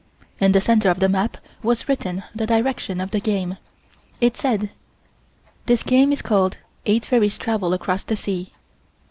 [0.39, 3.57] In the center of the map was written the direction of the game.
[4.19, 4.71] It said:
[5.67, 6.57] "This game is called the
[6.93, 8.51] 'Eight Fairies Travel across the Sea.'